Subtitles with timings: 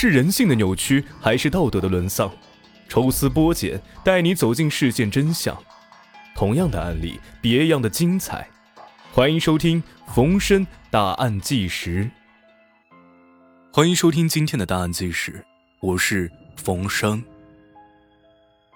[0.00, 2.30] 是人性的扭曲，还是道德的沦丧？
[2.88, 5.60] 抽丝剥茧，带你走进事件真相。
[6.36, 8.48] 同样的案例，别样的精彩。
[9.12, 9.82] 欢迎收听
[10.14, 12.08] 冯生大案纪实。
[13.72, 15.44] 欢迎收听今天的大案纪实，
[15.80, 17.20] 我是冯生。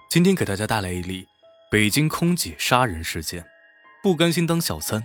[0.09, 1.25] 今天给大家带来一例
[1.71, 3.45] 北京空姐杀人事件。
[4.03, 5.01] 不甘心当小三，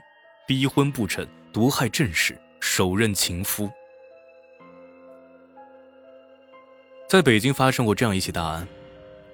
[0.49, 3.71] 逼婚不成，毒害正室，手刃情夫。
[7.09, 8.69] 在北京发生过这样一起大案：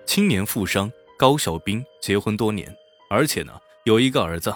[0.06, 2.72] 青年富商高小兵结婚多年，
[3.10, 4.54] 而且呢有一个儿子，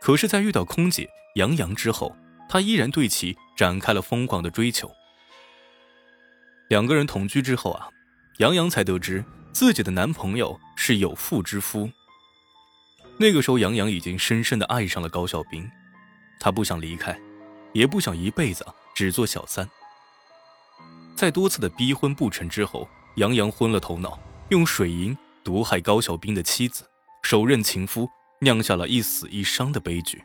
[0.00, 2.14] 可是，在遇到空姐杨洋之后，
[2.48, 4.88] 他依然对其展开了疯狂的追求。
[6.68, 7.88] 两个人同居之后啊，
[8.38, 11.90] 杨洋才得知自己的男朋友是有妇之夫。
[13.16, 15.68] 那个时候，杨洋已经深深的爱上了高小兵，
[16.38, 17.20] 他不想离开，
[17.72, 19.68] 也不想一辈子只做小三。
[21.20, 26.88] 在多次的逼婚不成之后，杨洋昏了头脑，用水银毒害高小兵的妻子，
[27.20, 30.24] 手刃情夫，酿下了一死一伤的悲剧。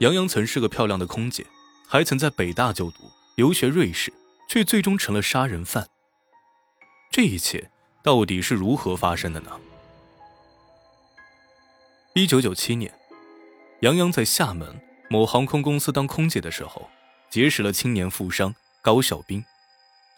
[0.00, 1.46] 杨洋曾是个漂亮的空姐，
[1.88, 4.12] 还曾在北大就读，留学瑞士，
[4.50, 5.88] 却最终成了杀人犯。
[7.10, 7.70] 这一切
[8.02, 9.58] 到底是如何发生的呢？
[12.12, 12.92] 一九九七年，
[13.80, 14.78] 杨洋在厦门
[15.08, 16.90] 某航空公司当空姐的时候。
[17.36, 19.44] 结识了青年富商高小兵，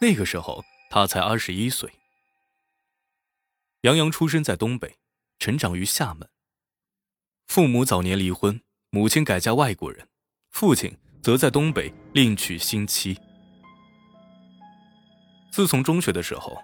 [0.01, 1.91] 那个时候他才二十一岁。
[3.81, 4.99] 杨洋出生在东北，
[5.41, 6.29] 成长于厦门。
[7.49, 8.61] 父母早年离婚，
[8.91, 10.07] 母亲改嫁外国人，
[10.53, 13.19] 父亲则在东北另娶新妻。
[15.51, 16.57] 自从中学的时候，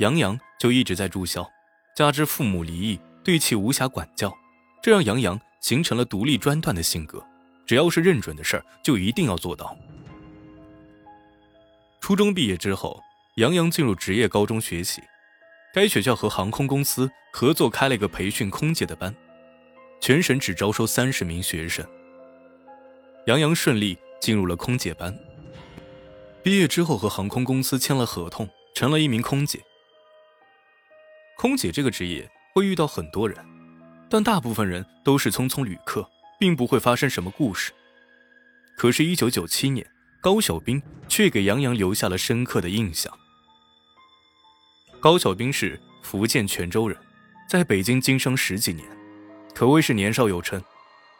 [0.00, 1.46] 杨洋就一直在住校，
[1.94, 4.34] 加之父母离异，对其无暇管教，
[4.82, 7.22] 这让杨洋形成了独立专断的性格。
[7.68, 9.76] 只要是认准的事儿，就一定要做到。
[12.00, 12.98] 初中毕业之后，
[13.34, 15.02] 杨洋进入职业高中学习，
[15.74, 19.14] 该学校和航空公司合作开了一个培训空姐的班，
[20.00, 21.86] 全省只招收三十名学生。
[23.26, 25.14] 杨洋顺利进入了空姐班，
[26.42, 29.60] 毕业之后和航空公司签了合同，成了一名空姐。
[31.36, 33.36] 空姐这个职业会遇到很多人，
[34.08, 36.08] 但大部分人都是匆匆旅客。
[36.38, 37.72] 并不会发生什么故事。
[38.76, 39.86] 可是，1997年，
[40.20, 43.12] 高小兵却给杨洋留下了深刻的印象。
[45.00, 46.96] 高小兵是福建泉州人，
[47.48, 48.86] 在北京经商十几年，
[49.54, 50.62] 可谓是年少有成。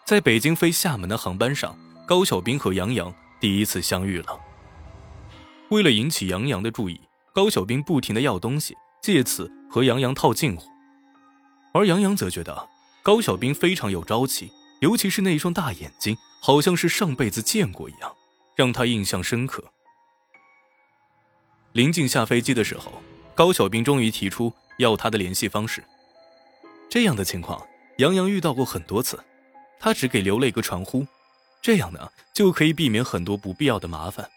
[0.04, 4.40] 在北京飞厦门的航班上，高小兵和杨洋第一次相遇了。
[5.68, 7.00] 为了引起杨洋的注意，
[7.34, 10.66] 高小兵不停的要东西，借此和杨洋套近乎。
[11.74, 12.68] 而杨洋则觉得
[13.02, 14.50] 高小兵非常有朝气。
[14.80, 18.14] 尤其是那一双大眼睛，好像是上辈子见过一样，
[18.56, 19.72] 让他印象深刻。
[21.72, 23.02] 临近下飞机的时候，
[23.34, 25.84] 高小兵终于提出要他的联系方式。
[26.88, 27.66] 这样的情况，
[27.98, 29.22] 杨洋遇到过很多次，
[29.78, 31.06] 他只给留了一个传呼，
[31.60, 34.30] 这样呢就可以避免很多不必要的麻烦。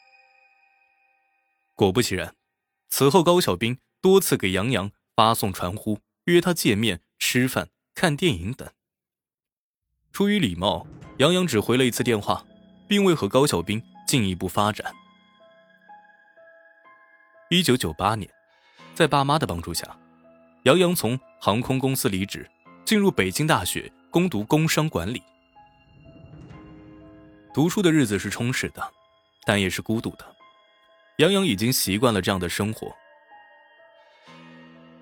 [1.75, 2.35] 果不其然，
[2.89, 8.69] 此后高小兵多次给杨洋发送传呼，约他见面、吃饭、看电影等。
[10.11, 10.85] 出于礼貌，
[11.17, 12.45] 杨洋只回了一次电话，
[12.87, 14.93] 并未和高小兵进一步发展。
[17.49, 18.29] 一九九八年，
[18.93, 19.97] 在爸妈的帮助下，
[20.63, 22.49] 杨洋从航空公司离职，
[22.83, 25.23] 进入北京大学攻读工商管理。
[27.53, 28.81] 读书的日子是充实的，
[29.45, 30.25] 但也是孤独的。
[31.17, 32.93] 杨洋已经习惯了这样的生活。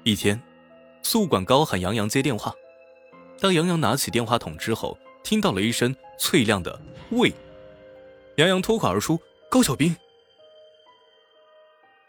[0.04, 0.40] 一天，
[1.02, 2.54] 宿管高喊杨洋接电话。
[3.42, 7.34] 当杨洋拿起电话筒之后，听到了一声脆亮的“喂”，
[8.36, 9.20] 杨洋脱口而出
[9.50, 9.96] ：“高小兵。”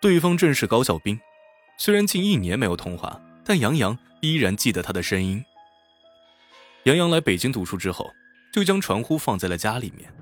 [0.00, 1.20] 对方正是高小兵。
[1.78, 5.44] 虽然近一年没有通话，但杨洋依然记得他的声音。
[6.84, 8.10] 杨洋来北京读书之后，
[8.52, 10.12] 就将传呼放在了家里面，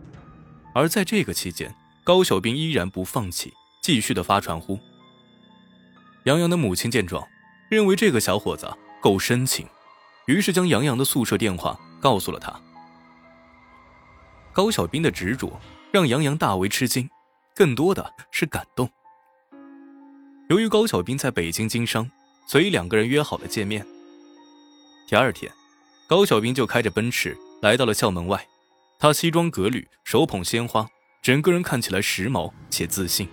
[0.74, 1.74] 而在这个期间，
[2.04, 3.52] 高小兵依然不放弃，
[3.82, 4.78] 继续的发传呼。
[6.24, 7.26] 杨洋的母亲见状，
[7.70, 8.68] 认为这个小伙子
[9.00, 9.66] 够深情。
[10.28, 12.54] 于是将杨洋的宿舍电话告诉了他。
[14.52, 15.58] 高小兵的执着
[15.90, 17.08] 让杨洋大为吃惊，
[17.54, 18.88] 更多的是感动。
[20.50, 22.08] 由于高小兵在北京经商，
[22.46, 23.86] 所以两个人约好了见面。
[25.08, 25.50] 第二天，
[26.06, 28.46] 高小兵就开着奔驰来到了校门外，
[28.98, 30.86] 他西装革履，手捧鲜花，
[31.22, 33.26] 整个人看起来时髦且自信。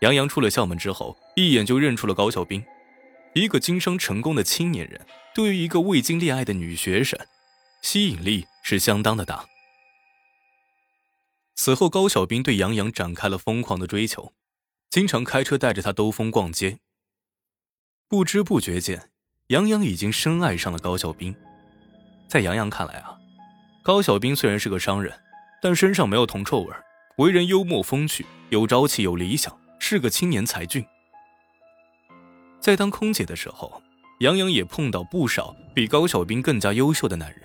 [0.00, 2.64] 杨洋出了校门之后，一眼就认出了高小兵。
[3.34, 5.04] 一个经商成功的青年人，
[5.34, 7.18] 对于一个未经恋爱的女学生，
[7.82, 9.44] 吸引力是相当的大。
[11.56, 14.32] 此后，高小兵对杨洋展开了疯狂的追求，
[14.88, 16.78] 经常开车带着她兜风逛街。
[18.08, 19.10] 不知不觉间，
[19.48, 21.34] 杨洋已经深爱上了高小兵。
[22.28, 23.18] 在杨洋看来啊，
[23.82, 25.12] 高小兵虽然是个商人，
[25.60, 26.72] 但身上没有铜臭味，
[27.16, 30.86] 为人幽默风趣，有朝气，有理想，是个青年才俊。
[32.64, 33.82] 在当空姐的时候，
[34.20, 37.42] 杨洋也碰到不少比高小兵更加优秀的男人，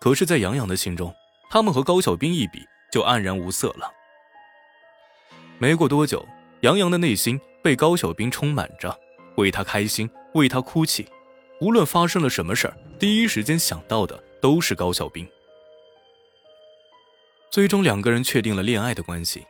[0.00, 1.14] 可是，在杨洋的心中，
[1.50, 2.64] 他们和高小兵一比。
[2.90, 3.90] 就黯然无色了。
[5.58, 6.24] 没过多久，
[6.60, 8.96] 杨洋的内心被高小兵充满着，
[9.34, 11.04] 为他开心，为他哭泣。
[11.60, 15.28] 无论发生了什么事儿，第一时间想到的都是高小兵。
[17.50, 19.44] 最终，两个人确定了恋爱的关系。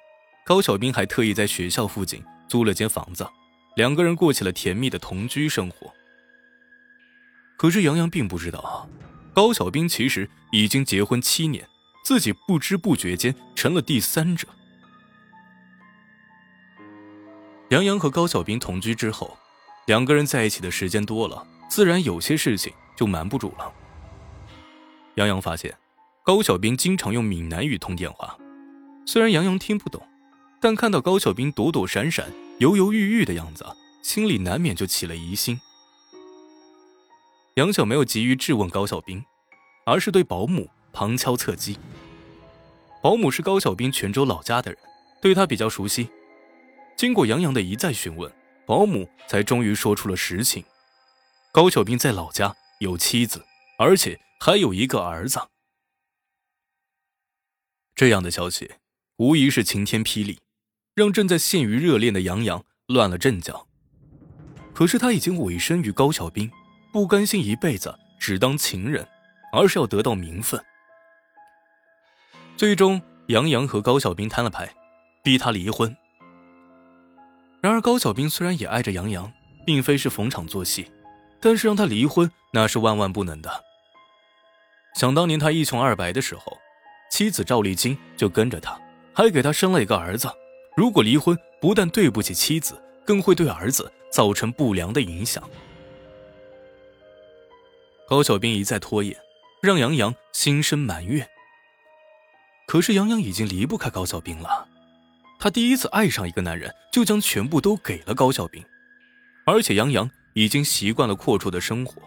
[0.46, 3.28] 高小兵还特意在学校附近租了间房子，
[3.76, 5.92] 两个人过起了甜蜜的同居生活。
[7.56, 8.86] 可是，杨洋并不知道啊，
[9.32, 11.66] 高小兵其实已经结婚七年。
[12.04, 14.46] 自己不知不觉间成了第三者。
[17.70, 19.38] 杨洋和高小兵同居之后，
[19.86, 23.72] 两个人在一起的时间多了，自然有些事情就瞒不住了。
[25.14, 25.74] 杨洋发现，
[26.22, 28.36] 高小兵经常用闽南语通电话，
[29.06, 30.06] 虽然杨洋听不懂，
[30.60, 33.64] 但看到高小兵躲躲闪闪、犹犹豫豫的样子，
[34.02, 35.60] 心里难免就起了疑心。
[37.54, 39.24] 杨晓没有急于质问高小兵，
[39.86, 40.68] 而是对保姆。
[40.96, 41.76] 旁敲侧击。
[43.02, 44.80] 保姆是高小兵泉州老家的人，
[45.20, 46.08] 对他比较熟悉。
[46.96, 48.32] 经过杨洋的一再询问，
[48.64, 50.64] 保姆才终于说出了实情：
[51.50, 53.44] 高小兵在老家有妻子，
[53.76, 55.40] 而且还有一个儿子。
[57.96, 58.74] 这样的消息
[59.16, 60.38] 无疑是晴天霹雳，
[60.94, 63.66] 让正在陷于热恋的杨洋乱了阵脚。
[64.72, 66.50] 可是他已经委身于高小兵，
[66.92, 69.06] 不甘心一辈子只当情人，
[69.52, 70.62] 而是要得到名分。
[72.56, 74.72] 最终，杨洋和高小兵摊了牌，
[75.22, 75.94] 逼他离婚。
[77.60, 79.32] 然而，高小兵虽然也爱着杨洋，
[79.64, 80.90] 并非是逢场作戏，
[81.40, 83.64] 但是让他离婚那是万万不能的。
[84.96, 86.56] 想当年他一穷二白的时候，
[87.10, 88.78] 妻子赵丽晶就跟着他，
[89.14, 90.28] 还给他生了一个儿子。
[90.76, 95.48] 如果离婚，不但对不起妻子，更会对儿子造成不良的影响。
[98.08, 99.16] 高小兵一再拖延，
[99.62, 101.26] 让杨洋心生埋怨。
[102.66, 104.66] 可是杨洋已经离不开高小兵了，
[105.38, 108.64] 他第一次爱上一个男人，就将全部都给了高小兵，
[109.46, 112.02] 而且杨洋已经习惯了阔绰的生活，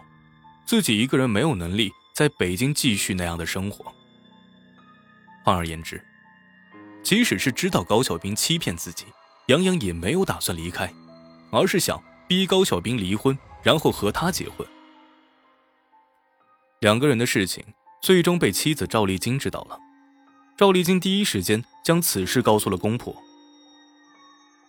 [0.66, 3.92] 自己一个人没有能力在北京继续那样的生活。
[5.44, 6.02] 换而言之，
[7.08, 9.06] 即使是知道高小兵欺骗自己，
[9.46, 10.92] 杨洋也没有打算离开，
[11.50, 14.68] 而是想逼高小兵离婚，然后和他结婚。
[16.80, 17.64] 两个人的事情
[18.02, 19.78] 最终被妻子赵丽金知道了。
[20.54, 23.16] 赵丽金第一时间将此事告诉了公婆。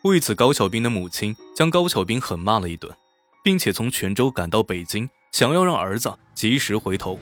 [0.03, 2.95] 为此，高小兵的母亲将高小兵狠骂了一顿，
[3.43, 7.19] 并且从泉州赶到北京，想要让儿子及时回头。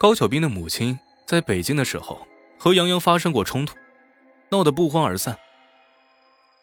[0.00, 2.26] 高小兵的母亲在北京的时候
[2.64, 3.76] 和杨洋发生过冲突，
[4.48, 5.38] 闹得不欢而散。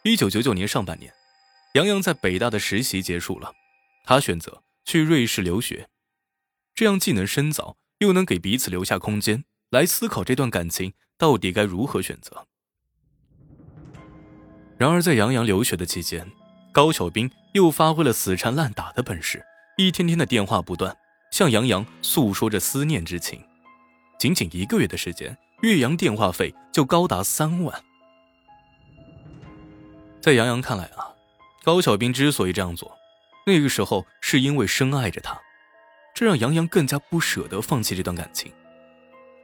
[0.01, 1.13] 一九九九年上半年，
[1.75, 3.53] 杨洋在北大的实习结束了，
[4.03, 5.88] 他选择去瑞士留学，
[6.74, 9.44] 这样既能深造，又能给彼此留下空间。
[9.69, 12.47] 来思考这段感情到底该如何选择。
[14.80, 16.28] 然而，在杨洋留学的期间，
[16.71, 19.45] 高小兵又发挥了死缠烂打的本事，
[19.78, 20.97] 一天天的电话不断，
[21.31, 23.40] 向杨洋诉说着思念之情。
[24.18, 27.83] 仅仅一个月的时间，岳阳电话费就高达三万。
[30.19, 31.13] 在杨洋看来啊，
[31.63, 32.95] 高小兵之所以这样做，
[33.45, 35.39] 那个时候是因为深爱着他，
[36.13, 38.51] 这让杨洋更加不舍得放弃这段感情。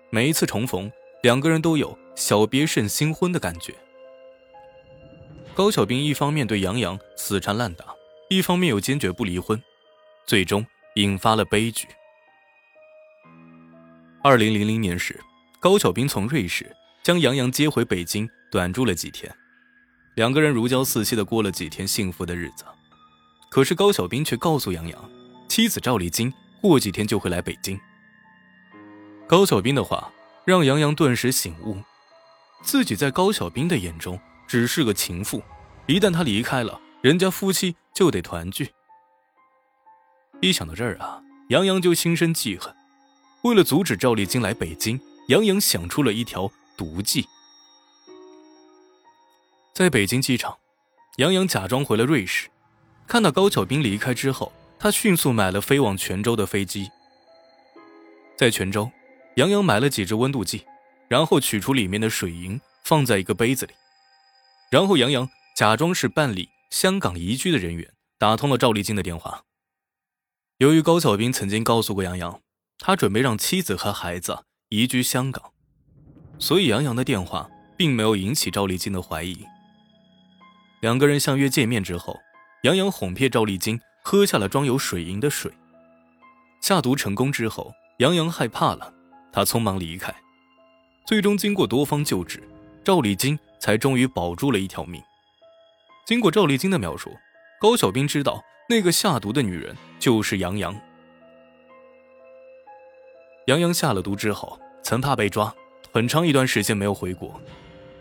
[0.09, 3.73] 每一次重逢，两个人都有小别胜新婚的感觉。
[5.53, 7.85] 高小兵一方面对杨洋死缠烂打，
[8.29, 9.61] 一方面又坚决不离婚，
[10.25, 11.87] 最终引发了悲剧。
[14.23, 15.19] 二零零零年时，
[15.59, 19.33] 高小兵从瑞士将杨洋接回北京，短住了几天，
[20.15, 22.63] 两个人如胶似漆的过了几天幸福的日子。
[23.49, 25.09] 可是高小兵却告诉杨洋，
[25.47, 27.79] 妻子赵丽晶过几天就会来北京。
[29.27, 30.11] 高小兵的话
[30.45, 31.77] 让杨洋顿时醒悟，
[32.61, 35.41] 自己在高小兵的眼中只是个情妇，
[35.87, 38.69] 一旦他离开了，人家夫妻就得团聚。
[40.39, 42.71] 一想到这儿啊，杨洋就心生记恨。
[43.43, 47.27] 为了阻止赵丽晶来北京，杨洋想出了一条毒计。
[49.73, 50.57] 在北京机场，
[51.17, 52.49] 杨洋假装回了瑞士，
[53.05, 56.89] 看到高小兵离开之后，他迅速买了飞往泉州的飞机。
[58.37, 58.89] 在泉州。
[59.35, 60.65] 杨洋买了几支温度计，
[61.07, 63.73] 然后取出里面的水银，放在一个杯子里，
[64.71, 69.43] 然后杨洋假装是办理香港移居的人员，打通了赵丽晶的电话。
[70.57, 72.41] 由于高小兵曾经告诉过杨洋，
[72.79, 75.41] 他准备让妻子和孩子移居香港，
[76.37, 79.45] 所以杨洋的电话并没有引起赵丽晶的怀疑。
[80.81, 82.19] 两个人相约见面之后，
[82.63, 85.49] 杨洋哄骗赵丽晶喝下了装有水银的水。
[86.59, 88.93] 下毒成功之后，杨洋害怕了，
[89.31, 90.13] 他匆忙离开。
[91.05, 92.43] 最终经过多方救治，
[92.83, 95.01] 赵丽晶才终于保住了一条命。
[96.05, 97.15] 经过赵丽晶的描述，
[97.61, 100.77] 高小兵知道那个下毒的女人就是杨洋。
[103.47, 105.53] 杨洋下了毒之后，曾怕被抓，
[105.93, 107.41] 很长一段时间没有回国。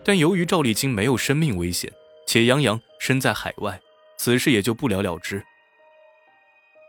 [0.05, 1.93] 但由于赵丽晶没有生命危险，
[2.27, 3.81] 且杨洋身在海外，
[4.17, 5.41] 此事也就不了了之。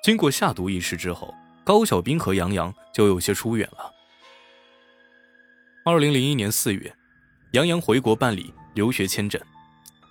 [0.03, 1.31] 经过下毒一事之后，
[1.63, 3.93] 高小兵和杨洋就有些疏远了。
[5.85, 6.91] 二零零一年四月，
[7.51, 9.39] 杨洋回国办理留学签证。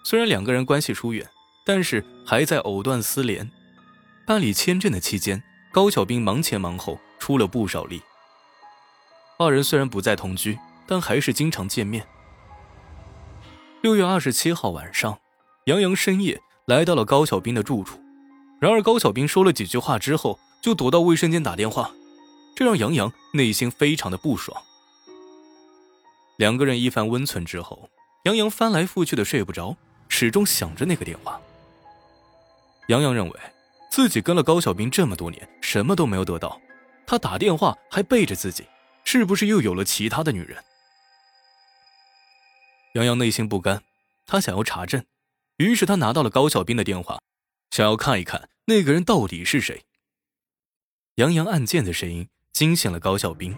[0.05, 1.29] 虽然两个人关系疏远，
[1.65, 3.51] 但是还在藕断丝连。
[4.25, 8.01] 办理签证的期间，高小兵忙前忙后，出了不少力。
[9.39, 12.07] 二人虽然不再同居，但还是经常见面。
[13.83, 15.19] 六月二十七号晚上，
[15.67, 18.01] 杨洋深夜来到了高小兵的住处，
[18.61, 20.39] 然而高小兵说了几句话之后。
[20.63, 21.93] 就躲到卫生间打电话，
[22.57, 24.61] 这让杨洋内心非常的不爽。
[26.39, 27.89] 两个人一番温存之后，
[28.25, 29.77] 杨洋翻来覆去的睡不着，
[30.09, 31.41] 始终想着那个电话。
[32.89, 33.41] 杨洋认为
[33.93, 36.61] 自己跟了高小兵这么多年，什么都没有得到，
[37.07, 38.65] 他打电话还背着自己，
[39.07, 40.63] 是不是又有了其他的女人？
[42.95, 43.85] 杨洋内心不甘，
[44.27, 45.07] 他想要查证，
[45.59, 47.23] 于是他拿到了高小兵的电话，
[47.71, 49.85] 想要看一看那个人到底是谁。
[51.15, 53.57] 杨洋按键的声音惊醒了高小兵，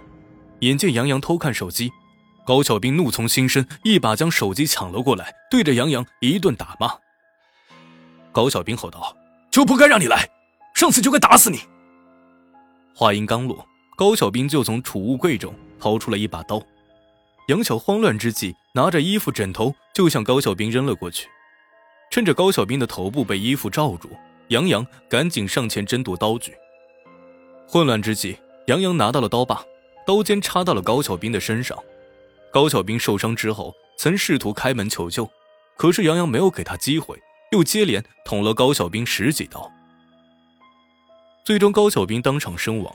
[0.61, 1.91] 眼见杨洋偷看手机，
[2.47, 6.95] 高小兵怒从心生，一把将手机抢了过来，对着杨洋一顿打骂。
[8.33, 9.17] 高小兵吼道
[9.51, 10.29] ：“就不该让你来，
[10.75, 11.61] 上次就该打死你！”
[12.95, 13.67] 话音刚落，
[13.99, 16.63] 高小兵就从储物柜中掏出了一把刀，
[17.49, 21.27] 杨巧慌乱之际，拿着衣服枕头就向高小兵扔了过去。
[22.09, 24.09] 趁着高小兵的头部被衣服罩住，
[24.51, 26.55] 杨洋赶紧上前争夺刀具。
[27.67, 28.39] 混乱之际，
[28.69, 29.65] 杨洋拿到了刀把，
[30.07, 31.77] 刀尖插到了高小兵的身上。
[32.53, 35.29] 高小兵受伤之后，曾试图开门求救，
[35.77, 39.69] 可是杨洋没有给他机会，又接连捅了高小兵十几刀。
[41.45, 42.95] 最终，高小兵当场身亡。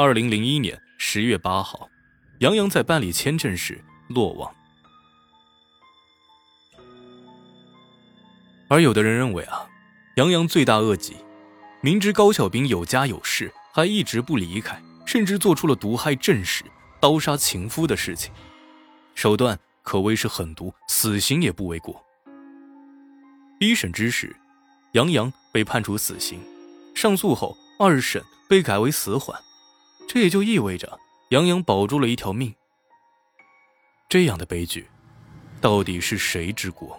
[0.00, 1.90] 二零零一年十月八号，
[2.38, 4.54] 杨洋在办理签证时落网。
[8.68, 9.68] 而有的人认为啊，
[10.14, 11.16] 杨洋罪大恶极，
[11.80, 13.52] 明知高小兵有家有室。
[13.72, 16.62] 还一直不离开，甚至做出了毒害正室、
[17.00, 18.32] 刀杀情夫的事情，
[19.16, 22.00] 手段可谓是狠毒，死刑也不为过。
[23.58, 24.36] 一审之时，
[24.92, 26.40] 杨洋被判处死刑，
[26.94, 29.36] 上诉后二审被改为死缓，
[30.08, 30.98] 这也就意味着
[31.28, 32.52] 杨洋保住了一条命。
[34.08, 34.88] 这样的悲剧，
[35.60, 36.98] 到底是谁之过？